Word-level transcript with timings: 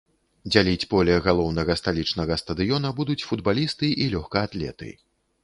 Дзяліць 0.53 0.87
поле 0.93 1.17
галоўнага 1.27 1.75
сталічнага 1.81 2.39
стадыёна 2.43 2.93
будуць 3.01 3.19
футбалісты 3.29 3.93
і 4.03 4.11
лёгкаатлеты. 4.17 4.91